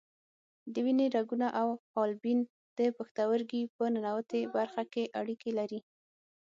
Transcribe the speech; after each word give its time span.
د 0.73 0.75
وینې 0.85 1.07
رګونه 1.15 1.47
او 1.61 1.67
حالبین 1.91 2.39
د 2.79 2.79
پښتورګي 2.97 3.61
په 3.75 3.83
ننوتي 3.93 4.41
برخه 4.55 4.83
کې 4.93 5.03
اړیکې 5.19 5.51
لري. 5.59 5.79